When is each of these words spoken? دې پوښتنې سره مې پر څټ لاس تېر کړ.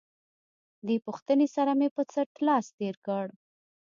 دې 0.87 0.95
پوښتنې 1.05 1.47
سره 1.55 1.71
مې 1.79 1.89
پر 1.95 2.05
څټ 2.11 2.31
لاس 2.47 2.65
تېر 2.77 2.95
کړ. 3.05 3.25